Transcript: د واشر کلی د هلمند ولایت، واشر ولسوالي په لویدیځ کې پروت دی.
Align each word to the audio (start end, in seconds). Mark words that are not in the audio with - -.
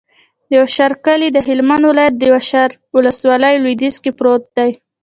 د 0.49 0.51
واشر 0.61 0.91
کلی 1.05 1.29
د 1.33 1.37
هلمند 1.47 1.83
ولایت، 1.89 2.15
واشر 2.33 2.69
ولسوالي 2.95 3.53
په 3.55 3.61
لویدیځ 3.63 3.95
کې 4.03 4.11
پروت 4.17 4.43
دی. 4.57 4.71